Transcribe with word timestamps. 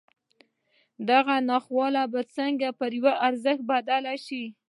دغه 1.09 1.35
ناخواله 1.49 2.03
به 2.13 2.21
څنګه 2.35 2.67
پر 2.79 2.91
يوه 2.99 3.13
ارزښت 3.27 3.61
بدله 3.71 4.13
شي. 4.25 4.43